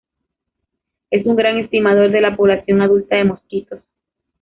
Es 1.11 1.27
un 1.27 1.35
gran 1.35 1.59
estimador 1.59 2.09
de 2.09 2.21
la 2.21 2.35
población 2.35 2.81
adulta 2.81 3.17
de 3.17 3.23
mosquitos. 3.25 3.83